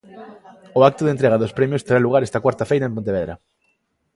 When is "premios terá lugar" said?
1.57-2.21